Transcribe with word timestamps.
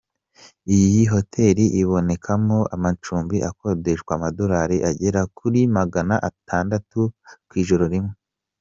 Iyi 0.77 1.01
hoteli 1.13 1.63
ibonekamo 1.81 2.57
amacumbi 2.75 3.37
akodeshwa 3.49 4.11
amadolari 4.17 4.77
agera 4.89 5.21
kuri 5.37 5.59
magana 5.77 6.15
atandatu 6.29 6.99
ku 7.47 7.53
ijoro 7.63 7.85
rimwe. 7.93 8.13